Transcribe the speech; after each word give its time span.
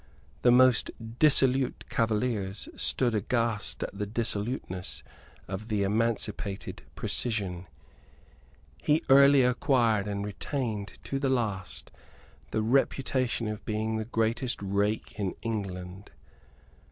The 0.41 0.49
most 0.49 0.89
dissolute 1.19 1.87
cavaliers 1.87 2.67
stood 2.75 3.13
aghast 3.13 3.83
at 3.83 3.95
the 3.95 4.07
dissoluteness 4.07 5.03
of 5.47 5.67
the 5.67 5.83
emancipated 5.83 6.81
precisian. 6.95 7.67
He 8.81 9.03
early 9.09 9.43
acquired 9.43 10.07
and 10.07 10.25
retained 10.25 10.97
to 11.03 11.19
the 11.19 11.29
last 11.29 11.91
the 12.49 12.63
reputation 12.63 13.47
of 13.47 13.63
being 13.63 13.97
the 13.97 14.05
greatest 14.05 14.59
rake 14.63 15.19
in 15.19 15.35
England. 15.43 16.09